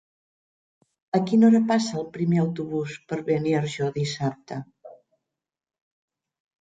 [1.17, 4.61] A quina hora passa el primer autobús per Beniarjó dissabte?